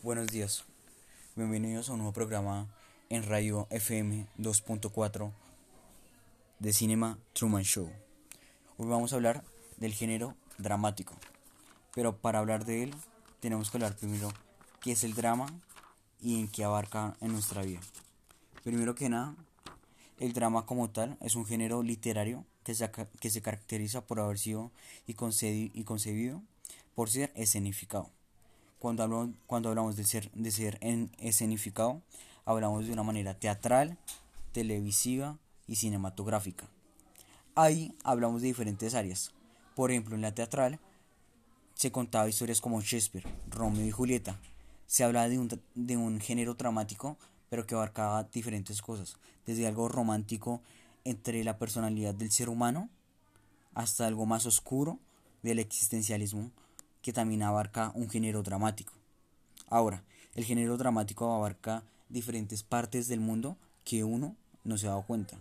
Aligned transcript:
Buenos 0.00 0.28
días, 0.28 0.62
bienvenidos 1.34 1.88
a 1.88 1.92
un 1.92 1.98
nuevo 1.98 2.12
programa 2.12 2.68
en 3.08 3.24
Radio 3.24 3.66
FM 3.70 4.28
2.4 4.38 5.32
de 6.60 6.72
Cinema 6.72 7.18
Truman 7.32 7.64
Show. 7.64 7.90
Hoy 8.76 8.86
vamos 8.86 9.12
a 9.12 9.16
hablar 9.16 9.42
del 9.76 9.92
género 9.92 10.36
dramático, 10.56 11.14
pero 11.96 12.16
para 12.16 12.38
hablar 12.38 12.64
de 12.64 12.84
él 12.84 12.94
tenemos 13.40 13.72
que 13.72 13.78
hablar 13.78 13.96
primero 13.96 14.32
qué 14.80 14.92
es 14.92 15.02
el 15.02 15.14
drama 15.14 15.46
y 16.20 16.38
en 16.38 16.46
qué 16.46 16.62
abarca 16.62 17.16
en 17.20 17.32
nuestra 17.32 17.62
vida. 17.62 17.80
Primero 18.62 18.94
que 18.94 19.08
nada, 19.08 19.34
el 20.20 20.32
drama 20.32 20.64
como 20.64 20.90
tal 20.90 21.18
es 21.20 21.34
un 21.34 21.44
género 21.44 21.82
literario 21.82 22.44
que 22.62 22.76
se, 22.76 22.88
que 23.18 23.30
se 23.30 23.42
caracteriza 23.42 24.06
por 24.06 24.20
haber 24.20 24.38
sido 24.38 24.70
y, 25.08 25.16
y 25.74 25.84
concebido 25.84 26.42
por 26.94 27.10
ser 27.10 27.32
escenificado. 27.34 28.12
Cuando 28.78 29.02
hablamos, 29.02 29.96
de 29.96 30.04
ser 30.04 30.78
en 30.80 31.10
escenificado, 31.18 32.02
hablamos 32.44 32.86
de 32.86 32.92
una 32.92 33.02
manera 33.02 33.34
teatral, 33.34 33.98
televisiva 34.52 35.38
y 35.66 35.76
cinematográfica. 35.76 36.66
Ahí 37.54 37.92
hablamos 38.04 38.40
de 38.40 38.48
diferentes 38.48 38.94
áreas. 38.94 39.32
Por 39.74 39.90
ejemplo, 39.90 40.14
en 40.14 40.22
la 40.22 40.34
teatral 40.34 40.78
se 41.74 41.92
contaba 41.92 42.28
historias 42.28 42.60
como 42.60 42.80
Shakespeare, 42.80 43.26
Romeo 43.50 43.86
y 43.86 43.90
Julieta. 43.90 44.38
Se 44.86 45.04
hablaba 45.04 45.28
de 45.28 45.38
un, 45.38 45.48
de 45.74 45.96
un 45.96 46.20
género 46.20 46.54
dramático, 46.54 47.16
pero 47.50 47.66
que 47.66 47.74
abarcaba 47.74 48.24
diferentes 48.24 48.80
cosas, 48.80 49.16
desde 49.44 49.66
algo 49.66 49.88
romántico 49.88 50.60
entre 51.04 51.42
la 51.42 51.58
personalidad 51.58 52.14
del 52.14 52.30
ser 52.30 52.48
humano 52.48 52.88
hasta 53.74 54.06
algo 54.06 54.26
más 54.26 54.46
oscuro 54.46 54.98
del 55.42 55.58
existencialismo 55.58 56.50
que 57.02 57.12
también 57.12 57.42
abarca 57.42 57.92
un 57.94 58.08
género 58.08 58.42
dramático. 58.42 58.92
Ahora, 59.68 60.02
el 60.34 60.44
género 60.44 60.76
dramático 60.76 61.32
abarca 61.32 61.82
diferentes 62.08 62.62
partes 62.62 63.08
del 63.08 63.20
mundo 63.20 63.56
que 63.84 64.04
uno 64.04 64.36
no 64.64 64.78
se 64.78 64.86
ha 64.86 64.90
dado 64.90 65.02
cuenta. 65.02 65.36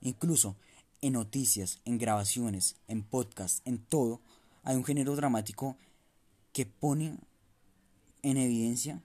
Incluso 0.00 0.56
en 1.00 1.14
noticias, 1.14 1.80
en 1.84 1.98
grabaciones, 1.98 2.76
en 2.88 3.02
podcasts, 3.02 3.62
en 3.64 3.78
todo, 3.78 4.20
hay 4.62 4.76
un 4.76 4.84
género 4.84 5.16
dramático 5.16 5.76
que 6.52 6.66
pone 6.66 7.16
en 8.22 8.36
evidencia 8.36 9.00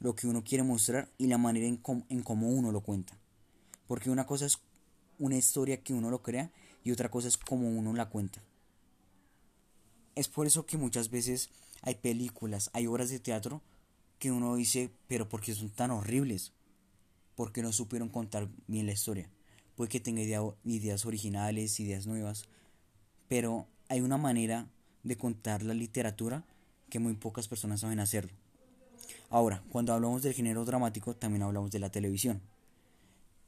lo 0.00 0.14
que 0.14 0.26
uno 0.26 0.44
quiere 0.44 0.64
mostrar 0.64 1.08
y 1.18 1.26
la 1.26 1.38
manera 1.38 1.66
en, 1.66 1.80
en 2.08 2.22
cómo 2.22 2.48
uno 2.48 2.72
lo 2.72 2.80
cuenta. 2.80 3.14
Porque 3.86 4.10
una 4.10 4.26
cosa 4.26 4.46
es 4.46 4.58
una 5.18 5.36
historia 5.36 5.82
que 5.82 5.94
uno 5.94 6.10
lo 6.10 6.22
crea 6.22 6.50
y 6.82 6.92
otra 6.92 7.10
cosa 7.10 7.28
es 7.28 7.36
cómo 7.36 7.68
uno 7.68 7.92
la 7.94 8.08
cuenta. 8.08 8.40
Es 10.14 10.28
por 10.28 10.46
eso 10.46 10.64
que 10.66 10.76
muchas 10.76 11.10
veces 11.10 11.50
hay 11.82 11.96
películas, 11.96 12.70
hay 12.72 12.86
obras 12.86 13.10
de 13.10 13.18
teatro 13.18 13.62
que 14.18 14.30
uno 14.30 14.54
dice, 14.54 14.90
pero 15.08 15.28
¿por 15.28 15.40
qué 15.40 15.54
son 15.54 15.70
tan 15.70 15.90
horribles? 15.90 16.52
Porque 17.34 17.62
no 17.62 17.72
supieron 17.72 18.08
contar 18.08 18.48
bien 18.68 18.86
la 18.86 18.92
historia. 18.92 19.28
Puede 19.74 19.90
que 19.90 20.00
tenga 20.00 20.22
ideas 20.64 21.04
originales, 21.04 21.80
ideas 21.80 22.06
nuevas, 22.06 22.44
pero 23.26 23.66
hay 23.88 24.00
una 24.00 24.16
manera 24.16 24.68
de 25.02 25.16
contar 25.16 25.62
la 25.62 25.74
literatura 25.74 26.44
que 26.88 27.00
muy 27.00 27.14
pocas 27.14 27.48
personas 27.48 27.80
saben 27.80 27.98
hacerlo. 27.98 28.32
Ahora, 29.30 29.64
cuando 29.68 29.92
hablamos 29.92 30.22
del 30.22 30.32
género 30.32 30.64
dramático, 30.64 31.16
también 31.16 31.42
hablamos 31.42 31.72
de 31.72 31.80
la 31.80 31.90
televisión. 31.90 32.40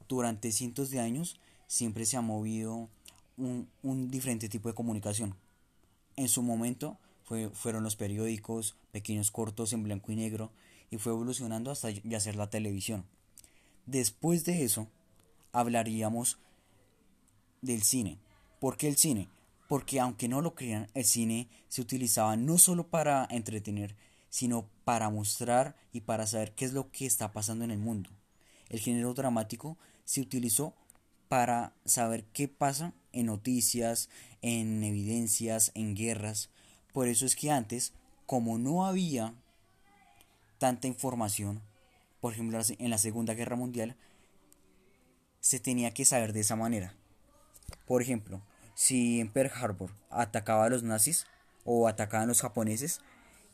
Durante 0.09 0.51
cientos 0.51 0.89
de 0.89 0.99
años 0.99 1.39
siempre 1.65 2.05
se 2.05 2.17
ha 2.17 2.21
movido 2.21 2.89
un, 3.37 3.69
un 3.83 4.11
diferente 4.11 4.49
tipo 4.49 4.67
de 4.67 4.75
comunicación 4.75 5.35
en 6.17 6.27
su 6.27 6.41
momento 6.41 6.99
fue, 7.23 7.49
fueron 7.49 7.83
los 7.83 7.95
periódicos, 7.95 8.75
pequeños 8.91 9.31
cortos 9.31 9.71
en 9.71 9.83
blanco 9.83 10.11
y 10.11 10.17
negro, 10.17 10.51
y 10.91 10.97
fue 10.97 11.13
evolucionando 11.13 11.71
hasta 11.71 11.89
ya 11.89 12.19
ser 12.19 12.35
la 12.35 12.49
televisión. 12.49 13.05
Después 13.85 14.43
de 14.43 14.63
eso, 14.63 14.87
hablaríamos 15.53 16.37
del 17.61 17.83
cine. 17.83 18.19
¿Por 18.59 18.77
qué 18.77 18.87
el 18.87 18.97
cine? 18.97 19.29
Porque 19.67 19.99
aunque 19.99 20.27
no 20.27 20.41
lo 20.41 20.55
crean, 20.55 20.89
el 20.93 21.05
cine 21.05 21.49
se 21.67 21.81
utilizaba 21.81 22.35
no 22.35 22.57
solo 22.57 22.87
para 22.87 23.27
entretener, 23.29 23.95
sino 24.29 24.69
para 24.83 25.09
mostrar 25.09 25.75
y 25.91 26.01
para 26.01 26.27
saber 26.27 26.53
qué 26.53 26.65
es 26.65 26.73
lo 26.73 26.91
que 26.91 27.05
está 27.05 27.33
pasando 27.33 27.63
en 27.63 27.71
el 27.71 27.79
mundo. 27.79 28.09
El 28.69 28.79
género 28.79 29.13
dramático 29.13 29.77
se 30.05 30.21
utilizó 30.21 30.73
para 31.27 31.73
saber 31.85 32.25
qué 32.33 32.47
pasa 32.47 32.93
en 33.11 33.27
noticias, 33.27 34.09
en 34.41 34.83
evidencias, 34.83 35.71
en 35.75 35.95
guerras. 35.95 36.49
Por 36.93 37.07
eso 37.07 37.25
es 37.25 37.35
que 37.35 37.51
antes, 37.51 37.93
como 38.25 38.57
no 38.57 38.85
había 38.85 39.33
tanta 40.57 40.87
información, 40.87 41.61
por 42.19 42.33
ejemplo 42.33 42.59
en 42.79 42.89
la 42.89 42.97
Segunda 42.97 43.33
Guerra 43.33 43.55
Mundial, 43.55 43.95
se 45.39 45.59
tenía 45.59 45.93
que 45.93 46.05
saber 46.05 46.33
de 46.33 46.41
esa 46.41 46.55
manera. 46.55 46.93
Por 47.85 48.01
ejemplo, 48.01 48.41
si 48.75 49.19
en 49.19 49.31
Pearl 49.31 49.51
Harbor 49.53 49.91
atacaba 50.09 50.65
a 50.65 50.69
los 50.69 50.83
nazis 50.83 51.25
o 51.63 51.87
atacaban 51.87 52.27
los 52.27 52.41
japoneses, 52.41 53.01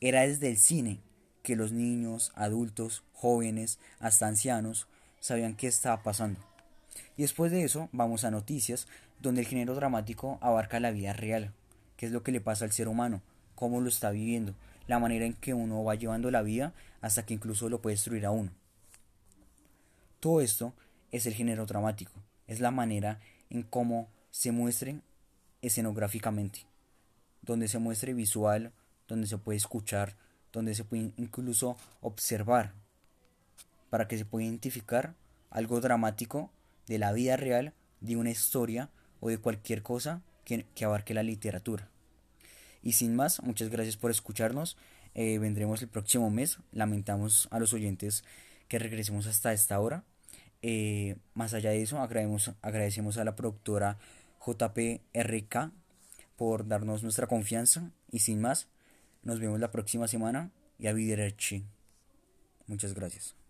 era 0.02 0.22
desde 0.22 0.50
el 0.50 0.58
cine 0.58 1.00
que 1.44 1.56
los 1.56 1.72
niños, 1.72 2.32
adultos, 2.36 3.04
jóvenes, 3.14 3.80
hasta 4.00 4.28
ancianos 4.28 4.88
sabían 5.20 5.56
qué 5.56 5.68
estaba 5.68 6.04
pasando. 6.04 6.40
Y 7.18 7.22
después 7.24 7.52
de 7.52 7.64
eso 7.64 7.90
vamos 7.92 8.24
a 8.24 8.32
noticias, 8.32 8.88
donde 9.20 9.42
el 9.42 9.48
género 9.48 9.76
dramático 9.76 10.38
abarca 10.42 10.80
la 10.80 10.92
vida 10.92 11.14
real, 11.14 11.54
qué 11.98 12.08
es 12.08 12.12
lo 12.12 12.24
que 12.24 12.32
le 12.32 12.42
pasa 12.42 12.66
al 12.66 12.72
ser 12.72 12.88
humano, 12.88 13.22
cómo 13.56 13.82
lo 13.82 13.90
está 13.90 14.12
viviendo, 14.12 14.54
la 14.88 15.00
manera 15.00 15.26
en 15.26 15.34
que 15.34 15.54
uno 15.54 15.84
va 15.84 15.96
llevando 15.96 16.32
la 16.32 16.42
vida 16.42 16.74
hasta 17.02 17.26
que 17.26 17.34
incluso 17.34 17.70
lo 17.70 17.82
puede 17.82 17.96
destruir 17.96 18.26
a 18.26 18.32
uno. 18.32 18.52
Todo 20.20 20.42
esto 20.42 20.74
es 21.12 21.26
el 21.26 21.34
género 21.34 21.66
dramático, 21.66 22.14
es 22.48 22.60
la 22.60 22.72
manera 22.72 23.20
en 23.50 23.64
cómo 23.64 24.08
se 24.32 24.52
muestren 24.52 25.02
escenográficamente, 25.62 26.66
donde 27.42 27.68
se 27.68 27.80
muestre 27.80 28.14
visual, 28.14 28.72
donde 29.08 29.28
se 29.28 29.38
puede 29.38 29.58
escuchar, 29.58 30.16
donde 30.52 30.76
se 30.76 30.84
puede 30.84 31.12
incluso 31.18 31.78
observar, 32.02 32.74
para 33.90 34.08
que 34.08 34.18
se 34.18 34.26
pueda 34.26 34.46
identificar 34.46 35.14
algo 35.50 35.80
dramático 35.80 36.50
de 36.88 37.00
la 37.00 37.12
vida 37.12 37.38
real, 37.38 37.74
de 38.02 38.16
una 38.16 38.32
historia 38.32 38.90
o 39.20 39.30
de 39.30 39.38
cualquier 39.38 39.82
cosa 39.82 40.22
que, 40.46 40.66
abarque 40.84 41.14
la 41.14 41.24
literatura. 41.24 41.90
Y 42.82 42.94
sin 42.94 43.16
más, 43.16 43.42
muchas 43.42 43.70
gracias 43.70 43.98
por 43.98 44.12
escucharnos. 44.12 44.78
Eh, 45.16 45.38
vendremos 45.40 45.82
el 45.82 45.88
próximo 45.88 46.30
mes. 46.30 46.60
Lamentamos 46.72 47.48
a 47.52 47.60
los 47.60 47.74
oyentes 47.74 48.24
que 48.68 48.80
regresemos 48.80 49.28
hasta 49.28 49.54
esta 49.54 49.80
hora. 49.80 50.04
Eh, 50.62 51.16
más 51.34 51.54
allá 51.54 51.72
de 51.72 51.82
eso, 51.82 52.00
agradecemos, 52.00 52.52
agradecemos 52.62 53.18
a 53.18 53.24
la 53.24 53.36
productora 53.36 53.98
JPRK 54.46 55.72
por 56.36 56.68
darnos 56.68 57.04
nuestra 57.04 57.28
confianza. 57.28 57.92
Y 58.12 58.20
sin 58.20 58.42
más, 58.42 58.68
nos 59.24 59.40
vemos 59.40 59.60
la 59.60 59.72
próxima 59.72 60.08
semana 60.08 60.52
y 60.78 60.88
a 60.88 60.94
Muchas 62.68 62.94
gracias. 62.94 63.43